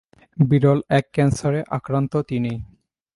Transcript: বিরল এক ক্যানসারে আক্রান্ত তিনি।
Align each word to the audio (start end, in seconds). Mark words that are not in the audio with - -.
বিরল 0.37 0.79
এক 0.89 1.05
ক্যানসারে 1.13 1.59
আক্রান্ত 1.69 2.13
তিনি। 2.29 2.53